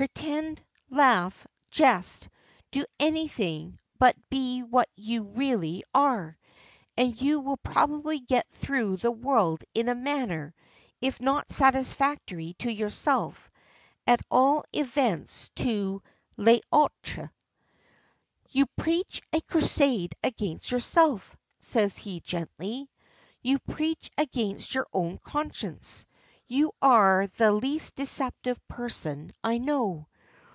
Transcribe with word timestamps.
Pretend, 0.00 0.62
laugh, 0.88 1.46
jest, 1.70 2.30
do 2.70 2.86
anything, 2.98 3.78
but 3.98 4.16
be 4.30 4.62
what 4.62 4.88
you 4.96 5.24
really 5.24 5.84
are, 5.94 6.38
and 6.96 7.20
you 7.20 7.40
will 7.40 7.58
probably 7.58 8.18
get 8.20 8.48
through 8.48 8.96
the 8.96 9.10
world 9.10 9.62
in 9.74 9.90
a 9.90 9.94
manner, 9.94 10.54
if 11.02 11.20
not 11.20 11.52
satisfactory 11.52 12.54
to 12.60 12.72
yourself, 12.72 13.50
at 14.06 14.20
all 14.30 14.64
events 14.72 15.50
to 15.56 16.02
'les 16.38 16.62
autres.'" 16.72 17.28
"You 18.48 18.64
preach 18.78 19.20
a 19.34 19.42
crusade 19.42 20.14
against 20.22 20.70
yourself," 20.70 21.36
says 21.58 21.98
he 21.98 22.20
gently. 22.20 22.88
"You 23.42 23.58
preach 23.58 24.10
against 24.16 24.74
your 24.74 24.86
own 24.94 25.18
conscience. 25.18 26.06
You 26.52 26.72
are 26.82 27.28
the 27.28 27.52
least 27.52 27.94
deceptive 27.94 28.58
person 28.66 29.30
I 29.44 29.58
know. 29.58 30.08